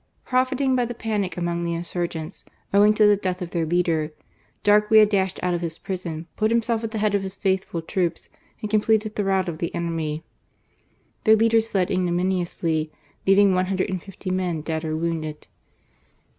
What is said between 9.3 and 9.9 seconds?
of the